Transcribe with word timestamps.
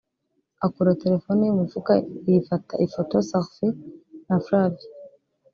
akura 0.65 0.99
telefoni 1.03 1.41
ye 1.45 1.51
mu 1.53 1.57
mufuka 1.65 1.91
yifata 2.27 2.73
ifoto 2.85 3.15
(Selfie) 3.29 3.77
na 4.27 4.35
Flavia 4.45 4.89